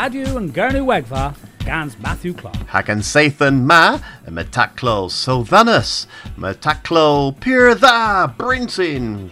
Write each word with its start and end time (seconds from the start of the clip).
Radio 0.00 0.38
and 0.38 0.54
Gurnu 0.54 0.86
Wegva, 0.86 1.34
Gans 1.58 1.98
Matthew 1.98 2.32
Clark. 2.32 2.56
Hagan 2.68 3.00
Sathan 3.00 3.64
Ma, 3.64 3.98
Metaclo 4.26 5.10
Sothanus, 5.10 6.06
Metaclo 6.38 7.38
Pir 7.38 7.74
Tha, 7.74 8.34
Brintin, 8.38 9.28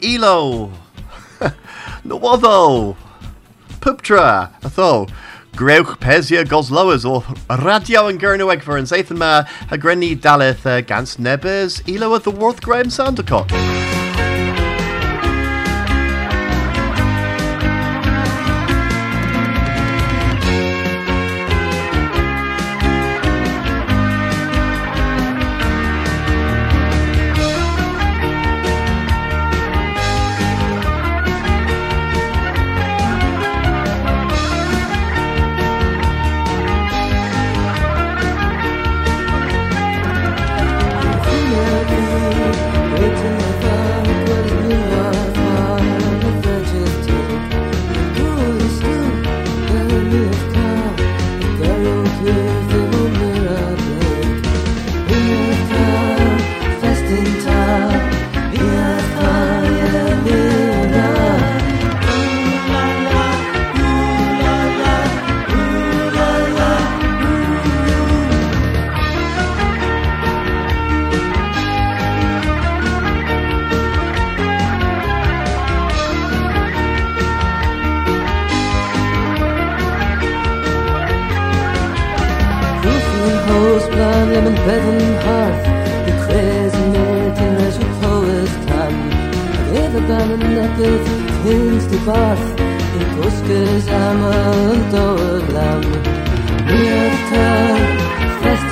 Elo, 0.00 0.70
Nawotho, 2.06 2.96
Puptra, 3.80 4.52
Atho, 4.60 5.10
Greuch 5.56 5.98
Pesia 5.98 6.44
Gosloas 6.44 7.04
or 7.04 7.24
Radio 7.60 8.06
and 8.06 8.20
Gurnu 8.20 8.46
Wegva 8.46 8.78
and 8.78 8.86
Sathan 8.86 9.18
Ma, 9.18 9.42
Hagreni 9.66 10.16
Daleth 10.16 10.64
uh, 10.64 10.82
Gans 10.82 11.16
Nebes, 11.16 11.82
Elo 11.92 12.14
of 12.14 12.22
the 12.22 12.30
Worth 12.30 12.62
Graham 12.62 12.86
Sandercock. 12.86 14.01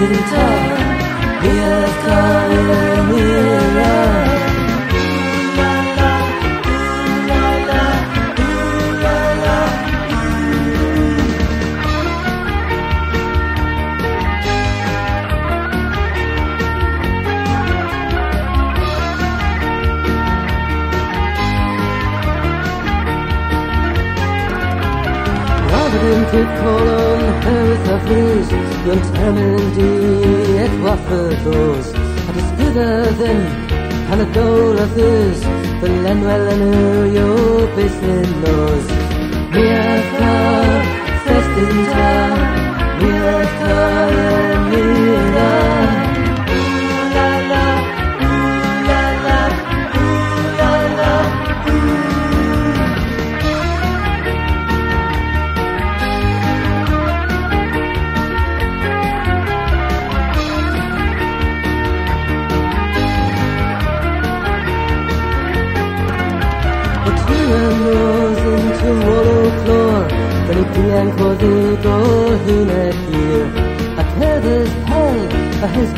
didn't. 0.01 0.60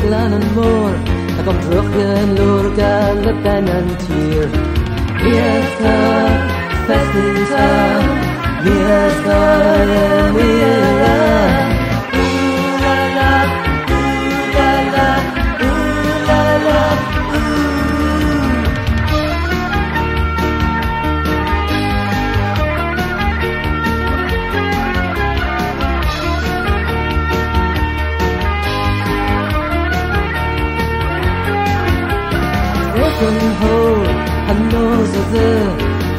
beklanen 0.02 0.42
mor 0.54 0.94
Ek 1.38 1.44
kom 1.46 1.58
terug 1.64 1.94
in 2.04 2.34
lorgan 2.38 3.22
lip 3.26 3.44
en 3.44 3.68
een 3.76 3.88
tier 4.04 4.48
Meesta, 5.22 5.98
festinta 6.86 7.68
Meesta, 8.64 9.40
meesta 10.34 11.81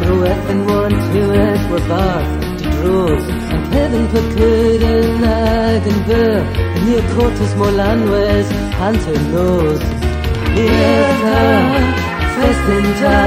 breath 0.06 0.50
and 0.50 0.66
one 0.66 0.96
tears 1.12 1.64
were 1.72 1.88
bars 1.88 2.62
to 2.62 2.70
draws 2.78 3.24
And 3.54 3.66
heaven 3.74 4.08
put 4.08 4.38
good 4.38 4.82
in 4.82 5.24
Edinburgh 5.24 6.44
And 6.74 6.86
near 6.86 7.04
Cortes 7.16 7.54
Molanwes 7.60 8.48
Hunter 8.80 9.20
knows 9.32 9.80
Mirka, 10.56 11.42
Festinta 12.36 13.20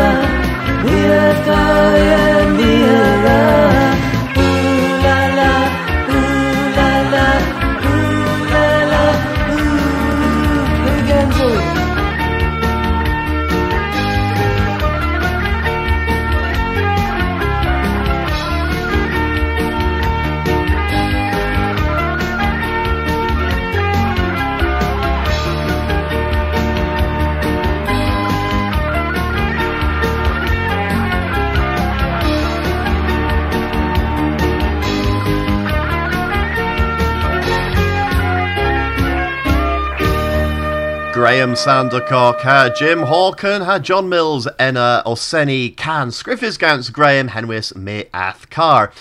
Mirka, 0.85 1.63
yeah, 2.07 2.57
Mira 2.59 4.06
Graham 41.27 41.55
Sandercock, 41.55 42.43
ha 42.43 42.73
Jim 42.73 43.01
Hawken, 43.01 43.65
ha 43.65 43.81
John 43.81 44.09
Mills, 44.09 44.47
Enna 44.61 45.03
Oseni, 45.05 45.77
Can, 45.77 46.11
Scriffis 46.11 46.57
Gants, 46.57 46.89
Graham 46.89 47.31
Henwis, 47.31 47.75
Me 47.75 48.05
Athcar. 48.15 48.93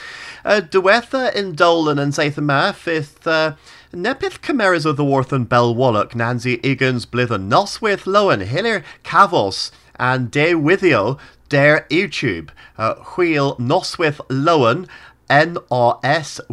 Uh, 0.44 0.60
Dwetha 0.60 1.31
in 1.36 1.54
Dolan 1.54 2.00
and 2.00 2.13
Zathama, 2.13 2.74
fifth, 2.74 3.27
uh, 3.27 3.54
Nepith 3.94 4.42
Chimeras 4.42 4.88
of 4.88 4.98
the 4.98 5.06
Worth 5.06 5.31
and 5.31 5.48
Bell 5.48 5.75
Wallach, 5.75 6.16
Nancy 6.16 6.57
Iggins, 6.57 7.06
Blithen, 7.06 7.48
Noswith, 7.48 8.06
Lowen, 8.07 8.44
Hiller, 8.44 8.83
Cavos, 9.04 9.69
and 10.00 10.31
De 10.31 10.54
Withio, 10.54 11.19
Dare 11.48 11.86
YouTube, 11.92 12.50
uh, 12.80 12.95
Wheel, 13.16 13.56
Noswith, 13.57 14.18
Lowen, 14.30 14.88
N-O-S-W-E-T-H 15.30 16.48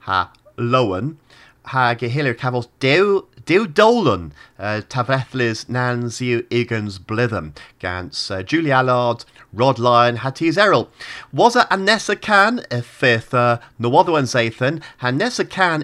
ha 0.00 0.32
lowen 0.56 1.16
ha 1.64 1.94
gehilir 1.94 2.34
cafos 2.34 2.68
dew 2.80 3.26
Dew 3.46 3.66
Dolan 3.66 4.32
uh, 4.58 4.80
tafrethlis 4.88 5.68
nans 5.68 6.20
yw 6.24 6.44
igans 6.50 6.98
blitham 6.98 7.52
gans 7.78 8.30
uh, 8.30 8.42
Julie 8.42 8.72
Allard, 8.72 9.24
Rod 9.52 9.78
Lyon, 9.78 10.16
Hatties 10.18 10.56
Errol. 10.56 10.88
Was 11.32 11.56
it 11.56 11.68
Anessa 11.68 12.18
Can 12.18 12.64
if 12.70 12.86
fifth 12.86 13.34
uh, 13.34 13.58
Nawadwan 13.80 14.24
Zathan, 14.24 14.82
Anessa 15.00 15.48
Can 15.48 15.82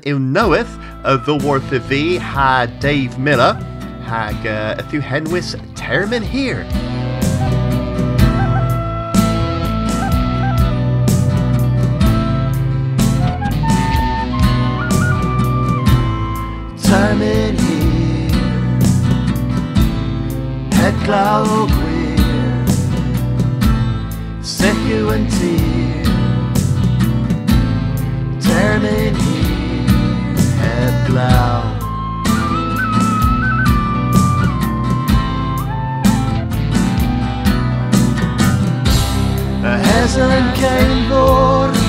uh, 1.05 1.17
the 1.19 1.37
worth 1.45 1.71
of 1.73 1.83
V 1.85 2.17
ha 2.17 2.67
Dave 2.81 3.19
Miller, 3.19 3.55
hag 4.05 4.47
uh, 4.47 4.77
a 4.79 4.89
few 4.89 5.01
henwis 5.01 5.55
termin 5.75 6.23
here. 6.23 6.65
Termin 17.11 17.59
here. 17.59 18.31
Gwir 21.67 22.67
Secu 24.43 25.11
and 25.15 25.29
tir 25.29 26.05
Termin 28.39 29.15
here 29.17 30.37
Het 30.63 31.09
glaw 31.09 31.63
Hezen 39.63 40.53
came 40.53 41.09
for 41.09 41.80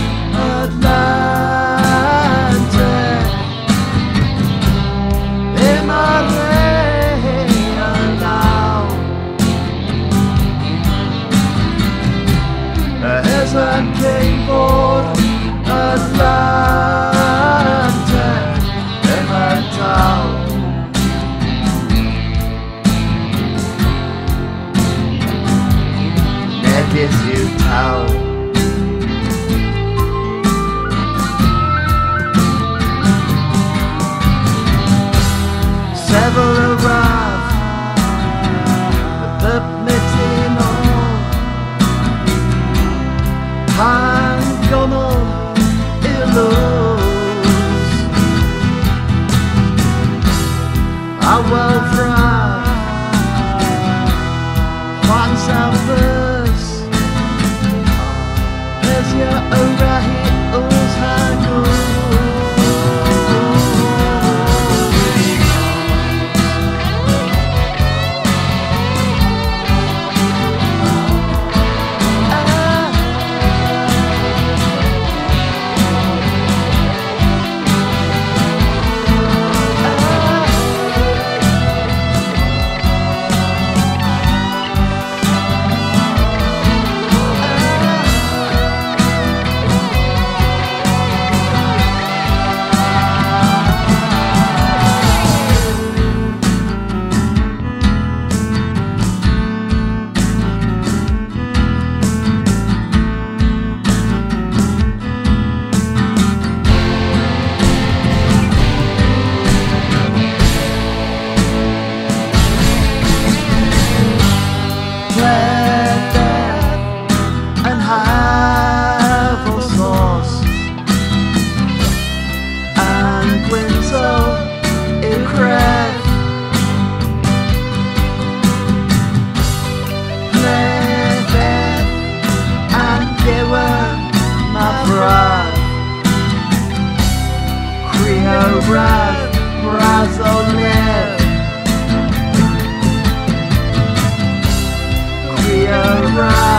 Creo 146.21 146.50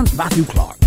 Gans 0.00 0.16
Matthew 0.16 0.44
Clark. 0.44 0.78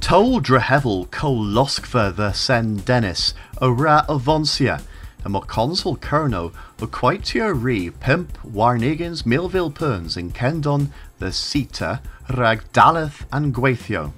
Tol 0.00 0.40
Drehevel 0.40 1.08
Col 1.12 1.44
Loskva 1.44 2.12
the 2.16 2.32
Sen 2.32 2.78
Dennis, 2.78 3.34
a 3.62 3.70
ra 3.70 4.04
avonsia, 4.08 4.82
a 5.24 5.28
mo 5.28 5.42
consul 5.42 5.96
kerno, 5.96 6.52
a 6.80 6.86
quaitio 6.88 7.52
re 7.54 7.90
pimp 7.90 8.36
warnigans 8.42 9.24
Millville 9.24 9.70
Perns 9.70 10.16
in 10.16 10.32
Kendon 10.32 10.88
the 11.20 11.30
Sita, 11.30 12.00
rag 12.36 12.64
Daleth 12.72 13.24
and 13.30 13.54
Gweithio. 13.54 14.12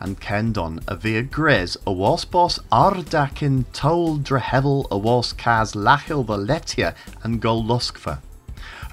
And 0.00 0.18
Kendon 0.18 0.80
via 0.98 1.22
Gres 1.24 1.76
a 1.86 1.92
was 1.92 2.24
boss 2.24 2.58
Ardakin 2.72 3.66
Tol 3.74 4.16
Drehevel 4.16 4.90
a 4.90 4.96
was 4.96 5.34
Kaz 5.34 5.74
Lachil 5.74 6.26
the 6.26 6.38
Letia 6.38 6.94
and 7.22 7.38
Gol 7.42 7.62
Loskva. 7.62 8.20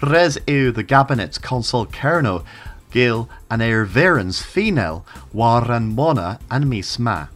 Res 0.01 0.37
eu 0.47 0.71
the 0.71 0.83
Gabinet's 0.83 1.37
consul 1.37 1.85
Kerno, 1.85 2.45
Gil 2.91 3.29
and 3.49 3.61
eir 3.61 3.85
verens 3.85 4.41
female, 4.41 5.05
waran 5.33 5.93
mona 5.93 6.39
and 6.49 6.69
mis 6.69 6.97
ma. 6.97 7.27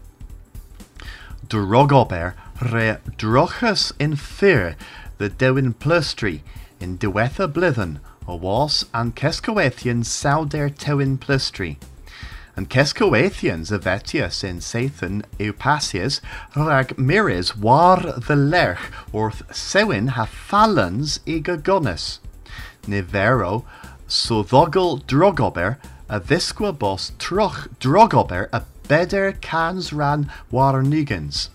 Drogober 1.47 2.33
re 2.61 2.97
drochus 3.17 3.91
in 3.99 4.15
fear 4.15 4.75
the 5.17 5.29
dewin 5.29 5.73
plustri 5.73 6.41
in 6.79 6.97
diwetha 6.97 7.51
blithen, 7.51 7.99
a 8.27 8.35
was 8.35 8.85
and 8.93 9.15
kescoethian 9.15 10.03
sauder 10.03 10.69
tewin 10.69 11.17
plustri. 11.17 11.77
An 12.55 12.67
Kescoathians 12.67 13.71
a 13.71 13.79
vetius 13.79 14.43
in 14.43 14.57
Sathan 14.57 15.23
Eupasius 15.39 16.21
rag 16.55 16.95
miris 16.97 17.57
war 17.57 17.97
the 17.97 18.35
lerch 18.35 18.91
orth 19.11 19.41
sewin 19.55 20.09
ha 20.09 20.25
fallans 20.27 21.19
i. 21.27 21.41
Nivero 22.85 23.65
soddogel 24.07 25.03
drogober 25.05 25.77
a 26.09 26.19
visqua 26.19 26.77
bos 26.77 27.11
troch 27.17 27.67
drogober 27.79 28.49
a 28.51 28.63
beder 28.87 29.33
cans 29.33 29.93
ran 29.93 30.31
war 30.51 30.81
nugans. 30.83 31.49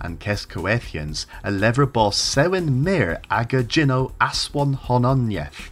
An 0.00 0.16
Kescoathians 0.16 1.26
a 1.44 1.50
lever 1.50 1.86
bos 1.86 2.16
sewin 2.16 2.82
mir 2.82 3.20
aga 3.30 3.62
gino 3.62 4.12
aswan 4.20 4.74
hononieth. 4.74 5.70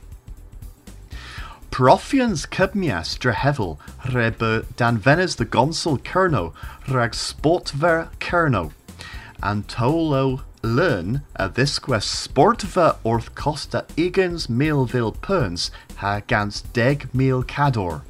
Profians 1.70 2.46
cybmias 2.46 3.18
drehevel 3.18 3.78
dan 4.76 4.96
venes 4.96 5.36
the 5.36 5.44
gonsel 5.44 5.98
kerno 5.98 6.52
rag 6.88 7.12
sportver 7.12 8.08
kerno. 8.20 8.72
And 9.42 9.66
tolo 9.66 10.42
learn 10.64 11.16
uh, 11.16 11.44
a 11.44 11.48
visque 11.48 12.00
sportver 12.00 12.96
orth 13.04 13.34
costa 13.34 13.84
igans 13.96 14.46
milvil 14.46 15.12
perns 15.20 15.70
ha 15.96 16.20
gans 16.26 16.62
deg 16.72 17.08
mil 17.12 17.42
cador. 17.42 18.02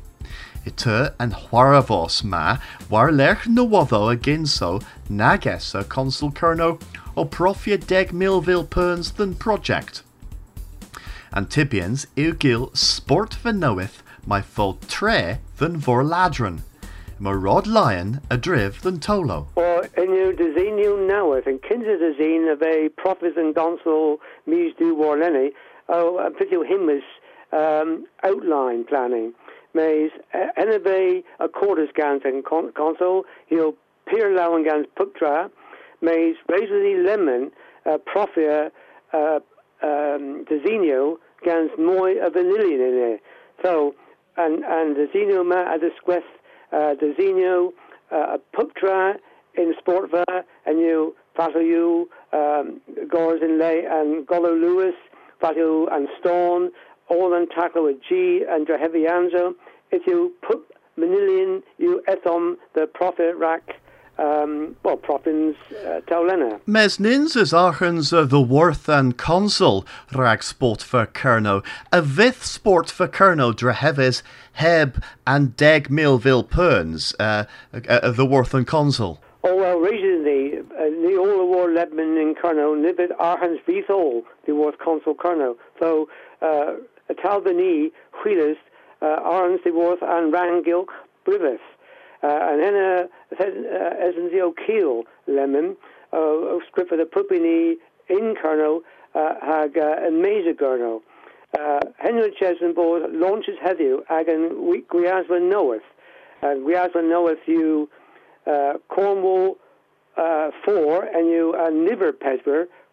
Ite 0.67 1.13
an 1.19 1.33
huaravos 1.33 2.23
ma 2.25 2.59
war 2.89 3.11
lerch 3.11 3.47
no 3.47 3.65
wotho 3.65 4.15
aginso 4.15 4.83
nagesa 5.11 5.87
consul 5.89 6.31
kerno 6.31 6.81
o 7.17 7.25
profia 7.25 7.77
deg 7.77 8.13
milvil 8.13 8.65
perns 8.69 9.13
than 9.13 9.35
project. 9.35 10.03
Antibians 11.33 12.07
i'w 12.17 12.33
gil 12.39 12.71
sport 12.75 13.37
nowith 13.45 14.01
mae 14.27 14.41
fol 14.41 14.79
tre 14.87 15.41
than 15.59 15.77
vor 15.77 16.03
ladron. 16.03 16.61
Mae 17.19 17.33
rod 17.33 17.67
lion 17.67 18.21
a 18.31 18.37
driv 18.37 18.83
than 18.83 18.99
tolo. 18.99 19.47
Or 19.55 19.89
in 19.97 20.13
you 20.13 20.33
design 20.33 20.79
you 20.79 20.97
naweth 20.97 21.47
and 21.47 21.63
kinsa 21.63 21.99
design 21.99 22.49
of 22.49 22.63
a 22.63 22.89
prophets 22.97 23.37
and 23.37 23.55
donsel 23.55 24.19
mis 24.47 24.75
du 24.79 24.95
warleni 24.95 25.51
oh 25.89 26.19
a 26.19 26.31
pitio 26.31 26.63
himmus 26.63 27.03
um 27.53 28.07
outline 28.23 28.85
planning 28.85 29.33
mays 29.75 30.11
enebe 30.57 31.23
a 31.41 31.49
quarters 31.49 31.91
gans 31.95 32.23
and 32.25 32.45
console 32.45 33.25
he'll 33.47 33.75
peer 34.07 34.35
low 34.35 34.57
and 34.57 34.65
gans 34.65 34.87
puktra 34.97 35.51
mays 36.01 36.37
razor 36.49 37.03
lemon 37.03 37.51
uh, 37.87 37.99
profia 37.99 38.71
uh, 39.13 39.39
um, 39.83 40.45
Designo 40.49 41.19
gans 41.45 41.71
moi 41.79 42.15
a 42.21 42.31
vanillion 42.31 42.89
in 42.89 42.95
there. 42.97 43.19
So, 43.63 43.95
and, 44.37 44.65
and 44.65 44.97
Designo 44.97 45.45
ma 45.45 45.75
a 45.75 45.79
disquest, 45.79 46.27
uh, 46.75 46.95
Designo 46.97 47.73
uh, 48.11 48.39
puptra 48.55 49.15
in 49.57 49.75
Sportva, 49.81 50.25
and 50.67 50.81
you, 50.81 51.15
Fato 51.37 51.61
you, 51.61 52.09
um, 52.33 52.81
Gores 53.09 53.41
in 53.43 53.59
Lay, 53.59 53.85
and 53.89 54.27
Golo 54.27 54.53
Lewis, 54.53 54.95
Fato 55.41 55.87
and 55.87 56.09
Stone, 56.21 56.71
all 57.09 57.35
and 57.35 57.49
tackle 57.51 57.85
with 57.85 57.97
G 58.09 58.43
and 58.49 58.67
Heavy 58.69 59.05
Anzo. 59.05 59.55
If 59.91 60.07
you 60.07 60.33
put 60.43 60.65
Manilian, 60.97 61.63
you 61.79 62.03
ethom 62.09 62.57
the 62.75 62.87
prophet 62.87 63.37
rack 63.37 63.81
um, 64.19 64.77
well, 64.83 64.97
Proppins 64.97 65.57
uh, 65.71 66.01
Taulena. 66.07 66.61
Mes 66.67 67.01
nins 67.01 67.37
is 67.37 67.53
achens 67.53 68.17
uh, 68.17 68.25
the 68.25 68.41
worth 68.41 68.89
and 68.89 69.17
consul 69.17 69.87
rag 70.13 70.43
sport 70.43 70.83
for 70.83 71.07
Kerno. 71.07 71.65
A 71.93 72.01
vith 72.01 72.45
sport 72.45 72.91
for 72.91 73.09
Kerno 73.09 73.53
dreheves 73.53 74.23
heb 74.53 75.03
and 75.27 75.57
deg 75.57 75.89
milville 75.91 76.49
perns 76.49 77.15
uh, 77.19 77.45
uh, 77.89 78.11
the 78.11 78.27
worth 78.27 78.55
and 78.55 78.67
consul. 78.67 79.21
Oh 79.43 79.57
well, 79.57 79.79
recently, 79.79 80.59
uh, 80.59 80.85
the 81.03 81.17
all 81.19 81.39
the 81.39 81.45
war 81.45 81.71
Lebanon 81.71 82.17
in 82.17 82.35
Kerno, 82.35 82.75
nibid 82.75 83.15
Arhans 83.19 83.59
Vithol, 83.69 84.23
the 84.47 84.55
worth 84.55 84.79
consul 84.79 85.15
Kerno. 85.15 85.57
So, 85.79 86.09
uh, 86.41 86.77
Talbani, 87.13 87.93
Wheelers, 88.25 88.57
uh, 89.03 89.21
Arhans 89.21 89.63
the 89.63 89.73
worth 89.73 90.03
and 90.03 90.33
Rangilk 90.33 90.89
Briveth. 91.27 91.59
Uh, 92.25 92.39
and 92.41 92.63
then 92.63 92.75
uh, 92.75 93.05
as 94.01 94.15
in 94.17 94.31
the 94.33 94.41
O'Keel 94.41 95.05
lemon, 95.27 95.77
uh, 96.15 96.59
script 96.67 96.89
for 96.89 96.97
the 96.97 97.05
pupini 97.05 97.75
in 98.09 98.35
Colonel, 98.41 98.81
hag 99.15 99.77
and 99.77 100.23
Mesa 100.23 100.55
Colonel. 100.59 101.03
Henry 101.99 102.35
Chesson 102.41 102.75
board 102.75 103.13
launches 103.13 103.59
heddiw 103.63 104.01
ag 104.09 104.31
yn 104.33 104.49
gwiasfa 104.89 105.39
knoweth. 105.39 105.85
Uh, 106.43 106.57
gwiasfa 106.65 107.05
knoweth 107.05 107.45
you 107.47 107.91
uh, 108.47 108.75
Cornwall 108.89 109.59
uh, 110.17 110.51
4 110.65 111.05
and 111.05 111.29
you 111.29 111.55
uh, 111.59 111.69
Niver 111.69 112.15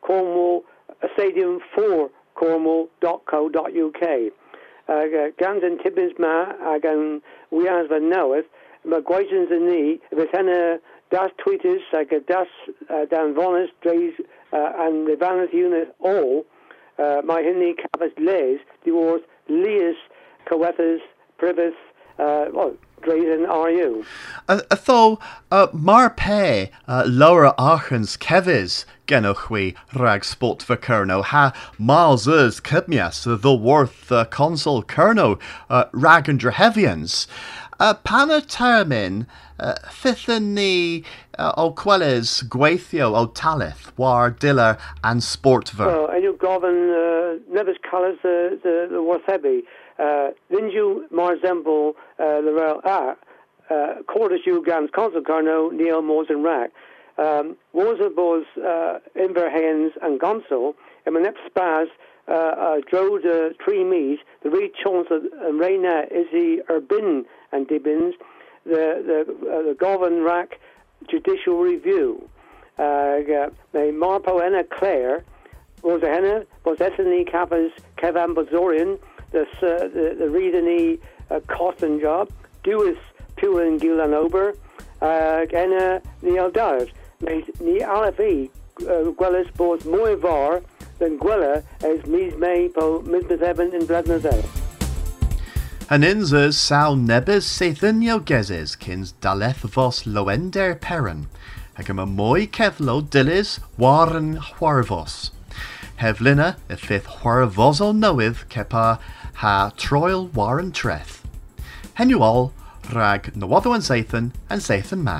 Cornwall 0.02 0.64
uh, 0.90 1.08
Stadium 1.14 1.62
4 1.74 2.10
cornwall.co.uk. 2.36 4.04
Uh, 4.90 5.04
Gans 5.40 5.64
and 5.64 5.80
Tibbins 5.80 6.20
ma 6.20 6.52
ag 6.76 6.84
yn 6.84 7.22
gwiasfa 7.54 8.02
knoweth 8.02 8.52
mae 8.86 9.04
gwaithans 9.06 9.54
yn 9.54 9.68
ni, 9.70 9.84
beth 10.18 10.34
hynny 10.36 10.80
das 11.14 11.34
tweeters 11.44 11.88
ag 11.98 12.14
das 12.28 12.52
uh, 12.90 13.06
dan 13.12 13.36
vonus 13.38 13.72
dreis 13.86 14.18
uh, 14.54 14.72
an 14.86 15.04
lefanus 15.10 15.54
unit 15.54 15.94
all, 16.00 16.46
uh, 16.98 17.20
mae 17.26 17.44
hynny 17.46 17.74
cafas 17.80 18.16
les, 18.18 18.64
di 18.86 18.94
wrth 18.96 19.28
lias 19.50 20.00
cywethas 20.50 21.04
prifys, 21.38 21.78
uh, 22.20 22.46
well, 22.54 22.74
yn 23.08 23.48
RU. 23.50 24.06
Atho, 24.48 25.20
uh, 25.52 25.68
mar 25.74 26.10
pe 26.12 26.70
uh, 26.88 27.04
Laura 27.08 27.54
Achens 27.58 28.18
kevis 28.18 28.86
genochwi 29.08 29.76
rag 29.96 30.24
sport 30.24 30.62
for 30.62 30.78
Kerno 30.78 31.24
ha 31.24 31.52
Miles 31.80 32.28
kibmias 32.62 33.42
the 33.42 33.54
worth 33.54 34.12
uh, 34.12 34.26
consul 34.26 34.84
Kerno 34.84 35.40
uh, 35.70 35.86
rag 35.92 36.30
and 36.30 36.40
drehevians. 36.40 37.28
Uh, 37.82 37.96
pana 37.96 38.42
termyn 38.42 39.26
uh, 39.60 39.74
ffithyn 39.90 40.54
ni 40.54 41.04
uh, 41.40 41.52
o 41.58 41.72
gwelys 41.74 42.44
gweithio 42.44 43.08
o 43.18 43.26
talith 43.26 43.92
war 43.98 44.30
diller 44.30 44.78
and 45.04 45.22
sportfer? 45.22 45.88
Well, 45.88 46.06
and 46.12 46.24
you've 46.24 46.38
gofyn 46.38 46.78
uh, 46.94 47.40
nevis 47.52 47.78
the, 47.82 48.60
the, 48.62 48.88
the 48.92 49.02
warthebi. 49.02 49.64
Uh, 49.98 50.30
Linju 50.52 51.10
marzemble 51.10 51.96
uh, 52.20 52.42
the 52.42 52.54
rail 52.54 52.82
a 52.86 53.18
uh, 53.74 54.04
quarters 54.04 54.42
you 54.46 54.64
gans 54.64 54.92
consul 54.94 55.22
carno 55.22 55.74
Neil 55.74 56.04
Mors 56.04 56.28
and 56.30 56.44
Rack. 56.44 56.70
Um, 57.18 57.58
bos 57.74 58.46
uh, 58.58 59.00
inverhens 59.16 59.90
and 60.04 60.20
gonsul 60.20 60.76
and 61.08 61.16
my 61.16 61.32
spaz 61.50 61.88
uh, 62.28 62.32
uh, 62.32 62.82
dro 62.88 63.18
de 63.18 63.56
tree 63.56 63.84
meat 63.84 64.20
the 64.44 64.52
reed 64.52 64.72
chance 64.76 65.08
and 65.10 65.60
reina 65.60 66.04
is 66.12 66.28
the 66.32 66.62
urbin 66.70 67.26
and 67.52 67.68
Dibbins, 67.68 68.14
the 68.66 69.04
the, 69.06 69.50
uh, 69.50 69.62
the 69.64 69.76
Govan 69.78 70.24
Rack 70.24 70.60
Judicial 71.10 71.60
Review. 71.60 72.28
Uh, 72.78 73.20
Marpo 73.74 74.44
Enna 74.44 74.64
Clare, 74.64 75.24
was 75.84 76.02
Henna, 76.02 76.46
was 76.64 76.78
Esseny 76.80 77.30
Kappas 77.30 77.72
Kevan 77.98 78.34
Bazorian, 78.34 79.00
the 79.32 79.46
the 79.62 80.16
the 80.18 80.26
Readany 80.26 81.00
uh, 81.30 81.40
Cotton 81.48 82.00
job, 82.00 82.32
Duis 82.64 82.98
Puan 83.38 83.80
Gilan 83.80 84.14
Ober, 84.14 84.56
uh, 85.02 85.46
Enna 85.54 86.02
Neil 86.22 86.50
Dowd, 86.52 86.92
ni 87.22 87.80
Alafi, 87.80 88.50
Gwellis 88.80 89.54
both 89.56 89.86
more 89.86 90.16
var 90.16 90.62
than 91.00 91.18
Gwella 91.20 91.64
as 91.84 92.00
Mies 92.06 92.38
May 92.38 92.70
po 92.70 93.02
Misbeth 93.02 93.42
Evan 93.42 93.74
in 93.74 93.86
Bladnazay. 93.86 94.61
An 95.92 96.04
inzers 96.04 96.54
saw 96.54 96.96
nebes 96.96 97.44
seithynio 97.44 98.24
gezes 98.24 98.80
kins 98.80 99.12
daleth 99.20 99.66
vos 99.74 100.06
loender 100.06 100.74
peron, 100.80 101.26
hag 101.76 101.90
yma 101.92 102.06
mwy 102.08 102.46
ceflo 102.58 103.02
dilys 103.16 103.58
war 103.78 104.14
yn 104.16 104.30
chwarfos. 104.46 105.18
Heflina 106.00 106.54
y 106.72 106.78
ffith 106.80 107.10
chwarfos 107.18 107.84
o 107.84 107.92
newydd 107.92 108.46
cepa 108.56 108.86
ha 109.44 109.58
troil 109.76 110.30
war 110.40 110.64
yn 110.64 110.72
treth. 110.72 111.20
Henw 112.00 112.24
ol, 112.24 112.50
rag 112.96 113.28
nywoddo 113.36 113.76
yn 113.76 113.84
seithyn 113.84 114.32
yn 114.48 114.64
seithyn 114.64 115.04
ma. 115.04 115.20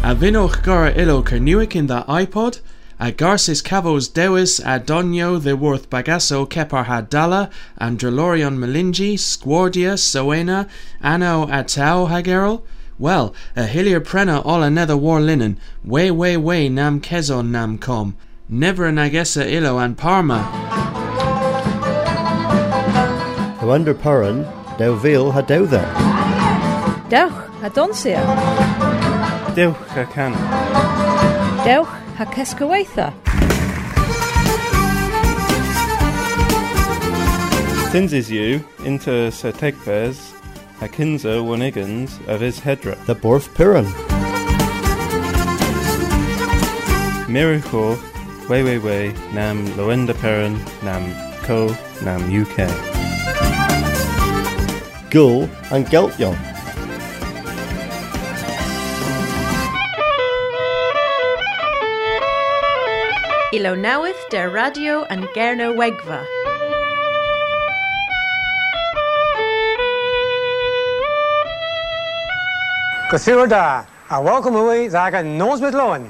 A 0.00 0.16
vinnoch 0.16 0.62
gara 0.64 0.94
ilo 0.96 1.20
cernuic 1.20 1.76
in 1.76 1.92
the 1.92 2.06
iPod, 2.08 2.62
a 3.00 3.10
garcis 3.10 3.62
cavos 3.62 4.12
dewis 4.12 4.58
a 4.60 4.78
donio 4.78 5.42
the 5.42 5.56
worth 5.56 5.88
bagasso 5.88 6.46
kepar 6.46 6.84
hadala, 6.84 7.50
andrelorion 7.80 8.58
melingi, 8.58 9.14
squardia, 9.14 9.96
soena, 9.96 10.68
anno 11.00 11.46
atau 11.46 12.10
hagerol? 12.10 12.62
Well, 12.98 13.34
a 13.56 13.62
hillier 13.62 14.00
prena 14.00 14.44
all 14.44 14.62
another 14.62 14.98
war 14.98 15.18
linen, 15.18 15.58
way 15.82 16.10
way 16.10 16.36
way 16.36 16.68
nam 16.68 17.00
kezon 17.00 17.50
nam 17.50 17.78
com, 17.78 18.18
never 18.50 18.84
an 18.84 18.96
agessa 18.96 19.50
illo 19.50 19.78
an 19.78 19.94
parma. 19.94 20.42
Lawender 23.60 23.98
Puran, 23.98 24.46
Dew 24.76 24.98
Veal 24.98 25.32
ha 25.32 25.40
dew 25.40 25.66
there. 25.66 25.90
Dewch 27.08 27.32
a 27.62 27.70
donsia. 27.70 28.20
Dewch 29.54 29.96
a 29.96 30.04
can. 30.04 30.32
Dewch 31.64 31.88
a 32.20 32.26
cysgyweitha. 32.26 33.14
Tinses 37.92 38.30
you 38.30 38.62
into 38.84 39.32
Sir 39.32 39.52
Tegvez, 39.52 40.34
a 40.82 40.88
wanigans 41.42 42.10
of 42.28 42.42
his 42.42 42.60
hedra. 42.60 42.94
The 43.06 43.14
Borth 43.14 43.54
Piran. 43.54 43.86
Miracle, 47.32 47.98
way 48.50 48.62
way 48.64 48.78
way, 48.78 49.14
nam 49.32 49.66
Loenda 49.68 50.14
Perrin, 50.14 50.60
nam 50.82 51.02
co, 51.44 51.74
nam 52.04 52.20
UK. 52.30 52.68
Gull 55.10 55.48
and 55.72 55.86
Geltyon. 55.86 56.49
Ilo 63.52 63.72
newydd 63.74 64.14
der 64.30 64.52
radio 64.54 65.00
yn 65.10 65.24
Gerno 65.34 65.72
Wegfa. 65.74 66.20
Gothiwr 73.10 73.50
da, 73.50 73.86
a 74.08 74.22
welcome 74.22 74.54
away 74.54 74.86
ddag 74.86 75.18
a 75.18 75.24
nos 75.24 75.60
with 75.60 75.74
Lowen. 75.74 76.06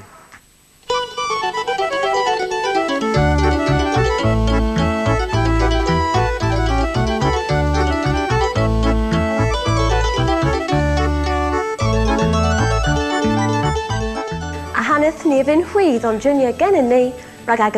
a 14.76 14.82
haneth 14.92 15.24
ni 15.24 15.40
fy'n 15.48 15.64
hwydd 15.72 16.04
ond 16.04 16.20
junior 16.20 16.52
gennym 16.60 16.92
ni 16.92 17.02
rhag 17.46 17.60
ag 17.60 17.74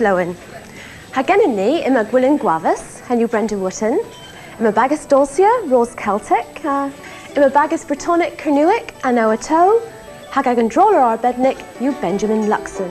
Lowen. 0.00 0.34
Ha 1.12 1.22
ni 1.22 1.82
yma 1.84 2.04
Gwilyn 2.10 2.38
Gwafus, 2.38 3.00
henw 3.06 3.28
Brenda 3.28 3.56
Wootton, 3.56 3.98
yma 4.58 4.72
Bagus 4.72 5.06
Dulcia, 5.06 5.50
Rose 5.66 5.94
Celtic, 5.94 6.64
a 6.64 6.90
yma 7.34 7.50
Bagus 7.52 7.84
Britonic 7.84 8.36
Cernuic, 8.38 8.94
a 9.04 9.12
Noah 9.12 9.36
Toe, 9.36 9.80
hag 10.30 10.46
ag 10.46 10.58
yn 10.58 10.68
droler 10.68 11.00
arbednic 11.00 11.58
Benjamin 12.00 12.48
Luxon. 12.48 12.90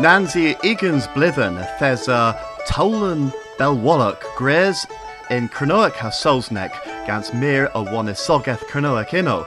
Nancy 0.00 0.54
Egan's 0.62 1.08
Blithen, 1.08 1.56
Thesa 1.78 2.38
Tolan 2.68 3.32
Belwalloch, 3.58 4.22
Grays 4.36 4.86
in 5.30 5.48
Cronoic 5.48 5.94
ha 5.94 6.10
Solsneck, 6.10 6.72
gans 7.06 7.32
mir 7.32 7.70
a 7.74 7.82
one 7.82 8.14
Sogeth 8.14 8.62
Cronoic 8.70 9.08
inno. 9.08 9.46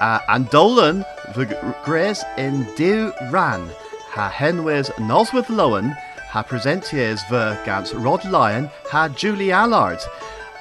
Uh, 0.00 0.18
and 0.28 0.48
Dolan, 0.48 1.04
the 1.34 1.74
Grace 1.84 2.24
in 2.36 2.64
Dew 2.76 3.12
Ran, 3.30 3.68
ha 4.10 4.30
Henwes 4.30 4.90
Nosworth 4.98 5.48
Lowen, 5.48 5.96
ha 6.30 6.42
presentiers 6.42 7.20
ver 7.28 7.58
gans 7.64 7.94
Rod 7.94 8.24
Lyon, 8.24 8.70
ha 8.90 9.08
Julie 9.08 9.52
Allard. 9.52 10.00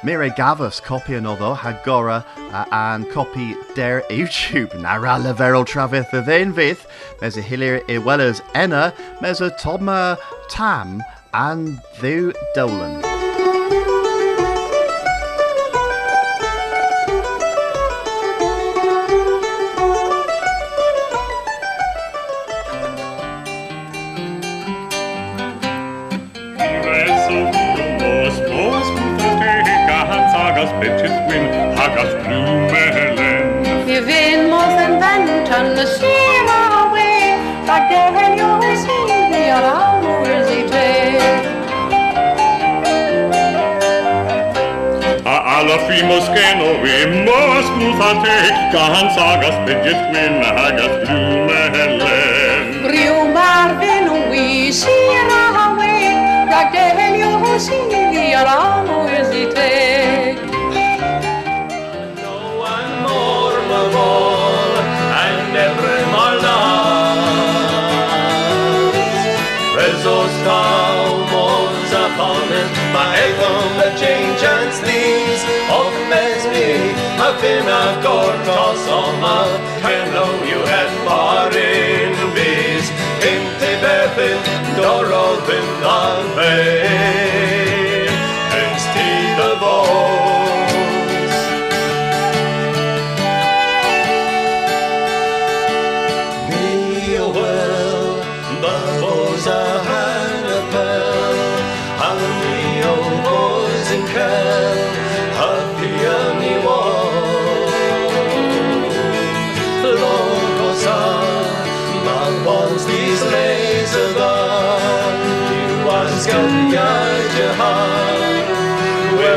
Mire 0.03 0.29
Gavus 0.29 0.81
copy 0.81 1.13
another 1.13 1.53
ha 1.53 1.79
Gora 1.85 2.25
uh, 2.37 2.65
and 2.71 3.09
copy 3.11 3.55
der 3.75 4.01
YouTube. 4.09 4.73
Nara 4.79 5.19
leverel 5.19 5.65
travith 5.65 6.09
the 6.11 6.21
vein 6.21 6.51
vith. 6.51 6.87
Mes 7.21 7.37
a 7.37 7.41
hilir 7.41 7.87
e 7.89 7.97
wellers 7.99 8.41
enna. 8.55 8.93
Mes 9.21 9.41
a 9.41 9.51
tam 9.51 11.03
and 11.33 11.79
thu 11.99 12.33
dolan. 12.55 13.11
Alla 45.91 45.99
frimos 45.99 46.25
geno 46.30 46.82
vi 46.84 47.06
mos 47.25 47.65
musate 47.75 48.38
Gan 48.71 49.12
sagas 49.12 49.56
bidget 49.65 49.99
gwyn 50.12 50.43
hagas 50.43 50.93
blumelen 51.04 51.99
Riumar 52.88 53.75
vinn 53.80 54.10
och 54.10 54.34
vi 54.34 54.71
sima 54.71 55.41
away 55.67 56.15
Like 56.47 56.71
the 56.71 56.80
hell 56.80 57.15
you 57.15 57.32
mesni, 77.21 77.27
a 77.27 77.39
fin 77.39 77.67
of 77.67 78.03
gortos 78.03 78.77
soma, 78.86 79.60
can 79.81 80.13
know 80.13 80.43
you 80.43 80.60
had 80.65 80.89
farin 81.05 82.13
bees, 82.34 82.89
in 83.29 83.41
Tibethin, 83.60 84.39
Dorovin 84.75 85.67
the 85.81 87.50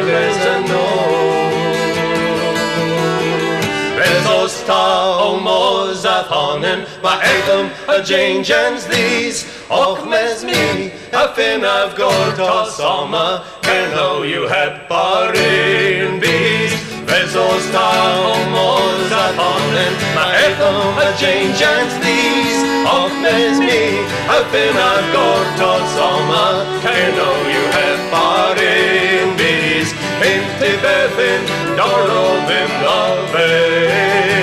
there's 0.03 0.37
a 0.37 0.61
no. 0.69 1.35
Bezos 3.97 4.67
ta 4.67 5.19
o 5.23 5.39
moza 5.39 6.27
thonin, 6.29 6.81
ma 7.03 7.21
eitham 7.21 7.71
a 7.89 8.03
Jens 8.03 8.87
these, 8.87 9.47
och 9.71 10.07
mes 10.09 10.45
me, 10.45 10.93
a 11.13 11.33
fin 11.35 11.65
of 11.65 11.97
gold 11.97 12.35
to 12.37 12.71
soma, 12.71 13.45
know 13.65 14.23
you 14.23 14.49
had 14.49 14.89
barin 14.89 16.21
bees. 16.21 16.75
Bezos 17.07 17.65
ta 17.73 17.89
o 18.31 18.35
moza 18.55 19.25
thonin, 19.39 19.95
ma 20.17 20.27
eitham 20.43 20.99
a 21.07 21.09
Jens 21.21 21.95
these, 22.05 22.61
och 22.97 23.13
mes 23.23 23.59
me, 23.59 23.83
a 24.37 24.41
fin 24.51 24.77
of 24.91 25.03
gold 25.15 25.49
to 25.61 25.71
soma, 25.95 26.47
you 27.55 27.63
Tibethin, 31.14 31.46
Dorovim 31.77 32.70
the 33.33 34.34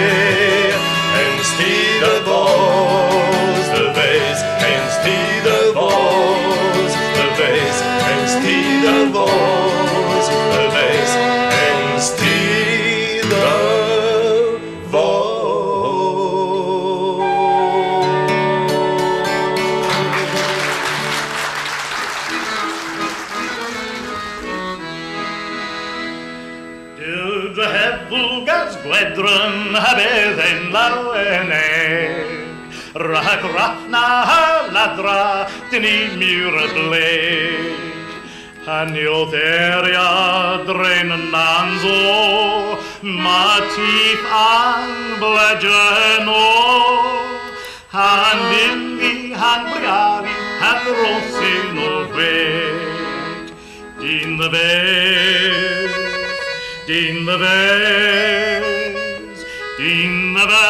ni 35.81 35.97
miwr 36.19 36.55
y 36.61 36.67
bleg 36.75 37.81
Haniotheria 38.65 40.09
drain 40.67 41.09
yn 41.15 41.33
anzo, 41.33 42.77
ma 43.01 43.57
tîp 43.73 44.27
an 44.39 44.91
bledgeno. 45.21 46.45
Han 47.95 48.43
lili, 48.51 49.33
han 49.33 49.65
brigari, 49.71 50.35
han 50.61 50.79
rosin 50.99 51.77
och 51.89 52.17
väg. 52.17 53.49
Din 53.99 54.37
the 54.37 54.49
väg, 54.49 55.91
din 56.87 57.25
the 57.25 57.37
väg, 57.37 58.50
din 59.81 60.33
the 60.33 60.45
väg. 60.51 60.61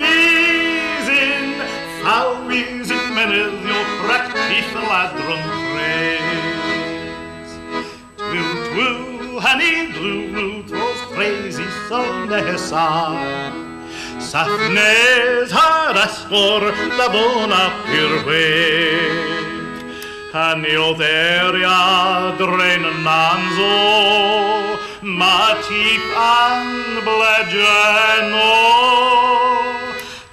Bísin, 0.00 1.46
fávísin, 2.02 3.04
mennið 3.16 3.54
jó 3.70 3.80
praktíf 4.02 4.68
ladrum 4.88 5.44
kreis. 5.70 7.50
Twu, 8.20 8.44
twu, 8.68 8.88
honey, 9.40 9.76
blue, 9.96 10.24
blue, 10.32 10.58
twas 10.68 11.00
crazy 11.14 11.68
son 11.88 12.28
nesa. 12.28 12.88
Safnes 14.20 15.50
har 15.52 15.96
astor 16.04 16.62
la 16.98 17.08
bona 17.08 17.64
pyrweg. 17.88 19.43
Hanio 20.34 20.88
theria 20.98 22.34
drain 22.36 22.84
nanzo, 23.06 23.74
ma 25.18 25.54
tip 25.62 26.06
an 26.18 26.66
bledgeno. 27.06 28.54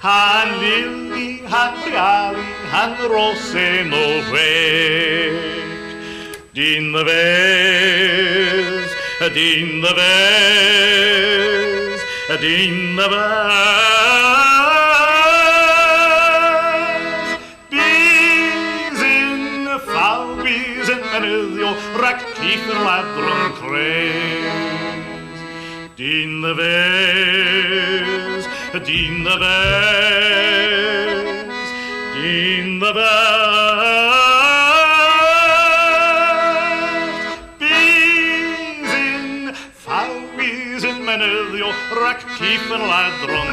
Han 0.06 0.48
lili, 0.62 1.30
han 1.46 1.72
briari, 1.84 2.48
han 2.72 2.92
roseno 3.12 4.06
weg. 4.32 5.34
Din 6.52 6.84
the 6.90 7.02
ves, 7.04 8.90
din 9.30 9.70
the 9.82 9.92
raktífur 22.52 22.78
ladrum 22.84 23.52
kreis. 23.60 25.40
Din 25.96 26.40
the 26.42 26.54
ves, 26.54 28.46
din 28.84 29.24
the 29.24 29.36
ves, 29.42 31.14
din 32.14 32.78
the 32.78 32.92
ves. 32.92 33.12
Bísin, 37.58 39.26
fábísin, 39.84 40.98
menniðjó, 41.06 41.70
raktífur 42.02 42.80
ladrum 42.90 43.46
kreis. 43.46 43.51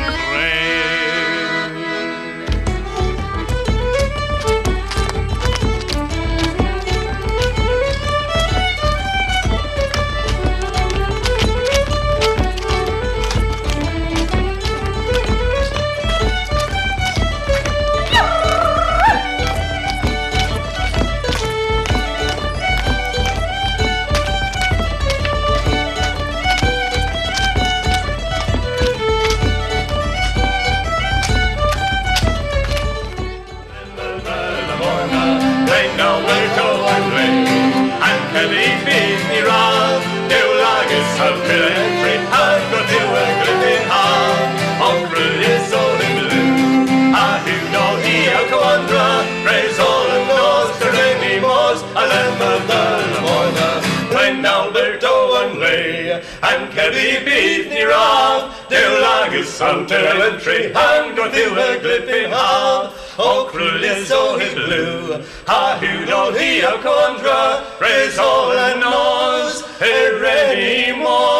Nose, 69.80 69.92
eremimos, 69.92 71.40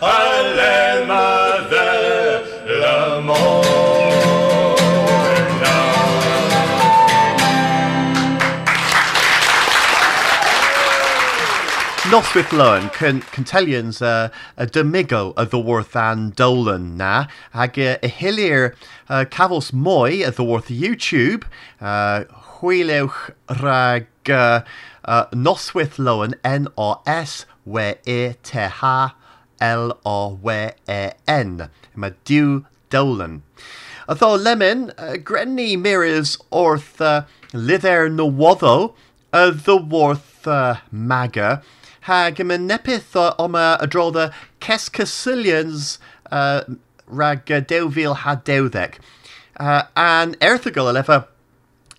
alema 0.00 1.68
de 1.70 1.98
Noswyth 12.10 12.52
Lowen, 12.52 12.90
can 12.94 13.20
Cantellians 13.20 14.00
uh, 14.00 14.30
a 14.56 14.66
Domigo 14.66 15.34
a 15.36 15.44
Dworth 15.44 15.94
an 15.94 16.30
Dolan 16.30 16.96
na, 16.96 17.26
hag 17.52 17.78
uh, 17.78 17.98
a 18.02 18.08
hilir 18.08 18.74
uh, 19.10 19.26
Cavos 19.26 19.74
Moy 19.74 20.22
a 20.22 20.32
Dworth 20.32 20.74
YouTube, 20.74 21.44
uh, 21.82 22.24
Hwylewch 22.60 23.30
rag 23.62 24.06
uh, 24.28 24.62
uh, 25.04 25.26
Noswyth 25.26 25.96
Lowen 25.98 26.34
N 26.42 26.66
O 26.76 27.00
S 27.06 27.46
W 27.64 27.94
E 28.04 28.34
T 28.42 28.58
H 28.58 29.12
L 29.60 29.98
O 30.04 30.30
W 30.30 30.70
E 30.88 31.10
N, 31.26 31.70
ma 31.94 32.10
Dew 32.24 32.66
Dolan. 32.90 33.42
Although 34.08 34.34
Lemon, 34.34 34.92
uh, 34.98 35.16
Grenny 35.22 35.78
mirrors 35.78 36.38
orth 36.50 37.00
uh, 37.00 37.24
Lither 37.52 38.08
Nawotho, 38.08 38.94
uh, 39.32 39.50
the 39.50 39.76
Worth 39.76 40.46
uh, 40.48 40.76
Maga, 40.90 41.62
hag 42.02 42.36
yma 42.36 42.58
nepith 42.58 43.14
o 43.14 43.34
oma 43.38 43.78
y 43.80 43.86
drodda 43.86 44.32
Ces 44.60 44.88
Casilians 44.88 45.98
uh, 46.32 46.62
rag 47.06 47.50
uh, 47.52 47.60
dewfil 47.60 48.16
ha 48.16 48.34
dewddeg. 48.36 48.94
Uh, 49.60 49.82
an 49.94 50.34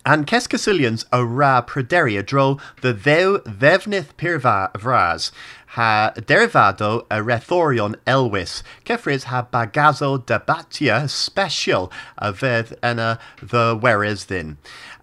lefa 0.10 0.14
An 0.14 0.28
Ces 0.28 0.48
Casilians 0.48 1.06
a 1.12 1.24
ra 1.24 1.62
praderi 1.62 2.18
a 2.18 2.24
dro 2.24 2.58
the 2.82 2.94
ddew 2.94 3.44
ddefnydd 3.44 4.16
pyrfa 4.18 4.72
vras 4.74 5.32
ha 5.74 6.12
derivado 6.16 7.06
a 7.12 7.22
rethorion 7.22 7.96
elwis 8.08 8.64
kefris 8.86 9.26
ha 9.26 9.46
bagazo 9.52 10.18
debatia 10.26 11.08
special 11.08 11.92
a 12.18 12.34
vedd 12.34 12.76
ena 12.82 13.20
the 13.42 13.78
whereas 13.80 14.26
din. 14.26 14.58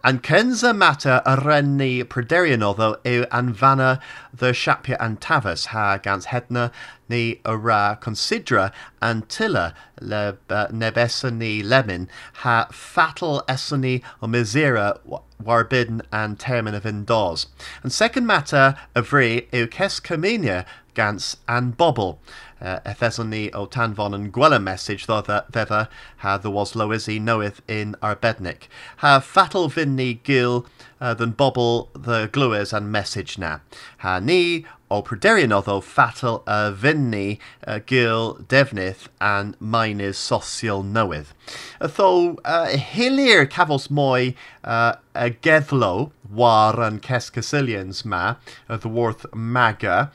An 0.06 0.20
kenza 0.20 0.72
matter 0.72 1.20
a 1.26 1.36
renni 1.36 2.04
praderian 2.04 2.62
although 2.62 2.94
yw 3.04 3.26
anfana 3.30 4.00
the 4.32 4.52
shapia 4.52 4.96
and 5.00 5.20
tavas 5.20 5.66
ha 5.72 5.98
gans 5.98 6.26
hedna 6.26 6.70
ni 7.08 7.40
a 7.44 7.56
ra 7.56 7.96
considera 8.00 8.70
antilla 9.02 9.74
le 10.00 10.38
uh, 10.48 10.68
nebesani 10.68 11.64
lemin 11.64 12.06
ha 12.34 12.68
fatal 12.70 13.42
esani 13.48 14.00
o 14.22 14.28
misera 14.28 14.96
warbidden 15.42 16.02
and 16.12 16.38
termin 16.38 16.76
of 16.76 16.86
indoors. 16.86 17.48
And 17.82 17.92
second 17.92 18.28
matter 18.28 18.76
yw 18.94 19.74
ces 19.74 19.98
comenia 19.98 20.64
gans 20.96 21.36
and 21.46 21.76
bobble. 21.76 22.18
Uh, 22.58 22.80
Ethesony 22.86 23.52
o 23.52 23.66
Tanfon 23.66 24.14
and 24.14 24.32
Gwella 24.32 24.60
message 24.60 25.06
theva 25.06 25.88
ha 26.16 26.38
there 26.38 26.50
was 26.50 26.72
Loisi 26.72 27.20
knoweth 27.20 27.60
in 27.68 27.94
Arbednick. 28.02 28.62
Ha 28.96 29.20
fatal 29.20 29.68
vinni 29.68 30.22
gil 30.22 30.66
uh, 30.98 31.12
than 31.12 31.32
bobble 31.32 31.90
the 31.92 32.28
gluers 32.28 32.72
and 32.72 32.90
message 32.90 33.36
na. 33.36 33.58
Ha 33.98 34.20
ni 34.20 34.64
o 34.90 35.02
praderian 35.02 35.52
otho 35.52 35.82
fatal 35.82 36.42
uh, 36.46 36.72
vinni 36.72 37.38
uh, 37.66 37.78
gil 37.84 38.36
devnith 38.48 39.08
and 39.20 39.54
mine 39.60 40.00
is 40.00 40.16
knoweth. 40.16 41.34
Tho 41.78 42.38
uh, 42.42 42.68
hilir 42.68 43.46
cavos 43.50 43.90
moi 43.90 44.34
uh, 44.64 44.94
a 45.14 45.28
gedlo 45.28 46.10
war 46.30 46.80
and 46.80 47.02
Cescasillians 47.02 48.06
ma 48.06 48.36
the 48.66 48.88
worth 48.88 49.26
maga 49.34 50.10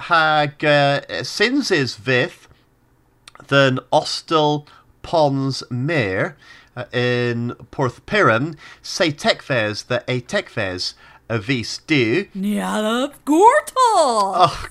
hag 0.00 0.64
uh, 0.64 1.22
sins 1.22 1.70
is 1.70 1.96
vith 1.96 2.48
than 3.48 3.78
ostel 3.92 4.66
pons 5.02 5.62
meer 5.70 6.36
uh, 6.76 6.84
in 6.92 7.54
Porth 7.70 8.04
Piran, 8.06 8.56
say 8.82 9.12
tekfes 9.12 9.86
the 9.86 10.04
a 10.08 10.20
tekfes 10.20 10.94
a 11.28 11.38
vis 11.38 11.78
du. 11.78 12.26
Nialab 12.36 13.14
Gortal! 13.24 14.34
Oh, 14.36 14.68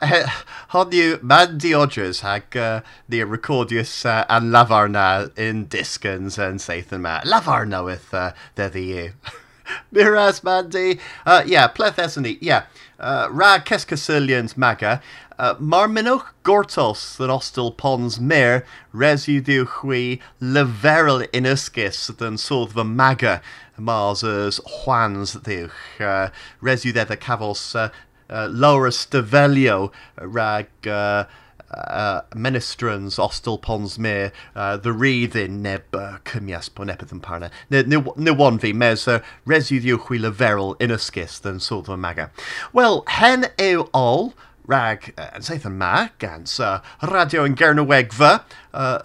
Hon 0.68 0.92
you 0.92 1.18
man 1.22 1.58
diodres 1.58 2.20
hag 2.20 2.56
uh, 2.56 2.82
the 3.08 3.20
recordius 3.24 4.04
uh, 4.04 4.24
and 4.28 4.52
lavarna 4.52 5.36
in 5.38 5.66
Diskins 5.66 6.38
and 6.38 6.60
Sathan 6.60 7.00
ma. 7.00 7.20
Lavar 7.22 7.66
knoweth 7.66 8.12
uh, 8.12 8.32
the 8.54 8.68
the 8.68 8.82
you. 8.82 9.12
Miras 9.92 10.42
Mandy. 10.42 11.00
Uh, 11.24 11.42
yeah, 11.46 11.68
pleth. 11.68 12.38
Yeah. 12.40 12.66
Uh, 12.98 13.28
ra 13.30 13.58
Keskasilians 13.58 14.56
maga. 14.56 15.02
Uh, 15.36 15.54
mar 15.58 15.88
minwch 15.88 16.26
gortos 16.44 17.16
the 17.16 17.26
ostel 17.26 17.76
pons 17.76 18.20
mer 18.20 18.64
residu 18.94 19.66
hui 19.66 20.20
leverel 20.40 21.28
inuscis 21.32 22.16
than 22.18 22.38
sort 22.38 22.74
the 22.74 22.84
maga 22.84 23.42
Mars's 23.76 24.60
Juan's 24.64 25.34
ddiwch. 25.34 25.72
Uh, 26.00 26.30
the 26.62 27.16
cavos 27.16 27.74
uh, 27.74 27.90
uh, 28.30 28.48
Laura 28.50 28.90
Stavelio 28.90 29.92
rag 30.20 30.68
uh, 30.86 31.24
uh, 31.70 32.20
menestrans 32.34 33.18
ostel 33.18 33.60
pons 33.60 33.98
me 33.98 34.30
uh, 34.54 34.76
the 34.76 34.90
reedyn 34.90 35.60
neb 35.62 35.94
uh, 35.94 36.18
cymias 36.24 36.68
po 36.74 36.84
nepeth 36.84 37.14
yn 37.14 37.22
parna. 37.24 37.50
Neu 37.70 38.34
won 38.38 38.58
fi, 38.62 38.72
mes 38.72 39.06
uh, 39.08 39.20
residdio 39.48 39.98
chwil 40.06 40.28
y 40.28 40.32
ferol 40.32 40.74
yn 40.84 40.94
ysgys 40.94 41.40
dyn 41.44 41.62
sôdd 41.62 41.92
maga. 41.98 42.30
Wel, 42.76 43.02
hen 43.18 43.48
yw 43.60 43.88
ol, 43.96 44.32
rag 44.70 45.10
uh, 45.16 45.30
yn 45.36 45.46
saith 45.46 45.66
yn 45.68 45.78
ma, 45.80 46.08
gans 46.22 46.58
uh, 46.62 46.78
radio 47.10 47.44
yn 47.48 47.56
Gernywegfa, 47.58 48.36
uh, 48.72 48.98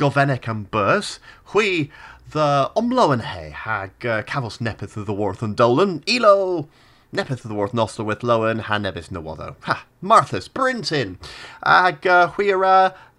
gofennec 0.00 0.48
am 0.50 0.66
bys, 0.74 1.18
hwy 1.54 1.90
the 2.34 2.48
omlo 2.78 3.12
yn 3.14 3.22
he, 3.22 3.50
hag 3.64 4.08
uh, 4.08 4.22
cafos 4.26 4.60
nepeth 4.60 4.96
y 4.98 5.06
worth 5.10 5.44
yn 5.46 5.54
dolan, 5.58 6.00
ilo! 6.10 6.66
Nepeth 7.14 7.42
the 7.44 7.54
worth 7.54 7.72
nostel 7.72 8.04
with 8.04 8.20
lowen 8.20 8.60
ha 8.60 8.76
nebys 8.76 9.08
nywoddo 9.08 9.54
ha 9.62 9.84
Marthas 10.02 10.52
Brinton 10.52 11.18
ag 11.64 12.06
uh, 12.06 12.28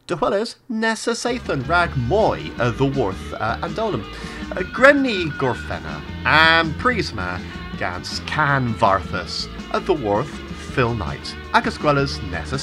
dychwelys 0.07 0.55
nesa 0.69 1.15
seithon 1.15 1.67
rag 1.67 1.95
moi 1.97 2.39
the 2.57 2.85
Worth, 2.85 3.33
uh, 3.33 3.57
and 3.63 3.75
dolan 3.75 4.01
uh, 4.51 4.63
Grenni 4.75 5.29
gorffenna 5.39 6.01
am 6.25 6.73
prisma 6.73 7.41
gans 7.77 8.19
can 8.27 8.73
farthus 8.73 9.47
y 9.73 9.79
ddwrth 9.79 10.41
Phil 10.75 10.93
Knight. 10.93 11.35
Ag 11.53 11.71
ysgwelys 11.71 12.19
nesa 12.33 12.59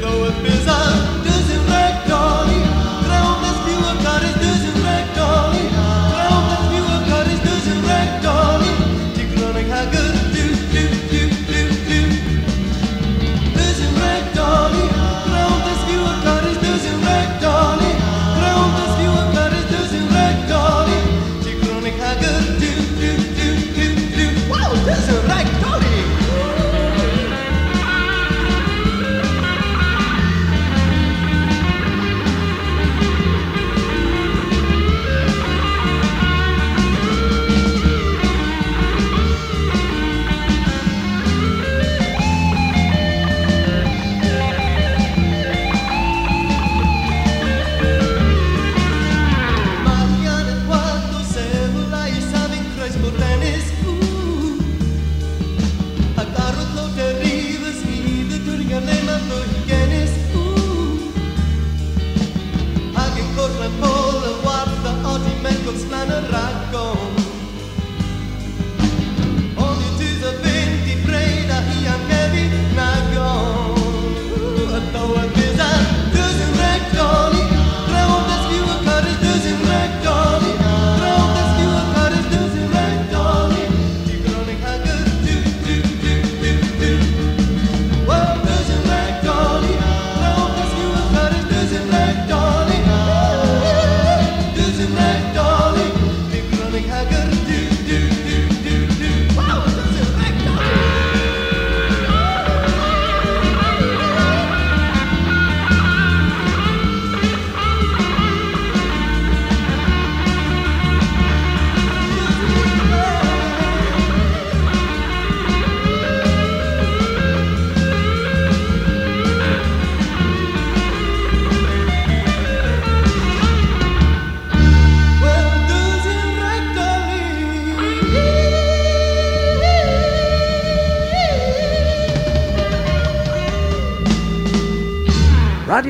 though 0.00 0.24
it 0.24 0.46
is 0.46 0.61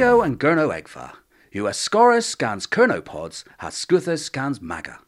Radio 0.03 0.21
and 0.23 0.41
Gurno 0.41 0.69
Egfa. 0.77 1.13
You 1.53 1.69
Ascorus 1.69 2.25
scans 2.25 2.67
Kernopods, 2.67 3.45
has 3.59 3.75
Scuthus 3.75 4.25
scans 4.25 4.61
Maga. 4.61 4.99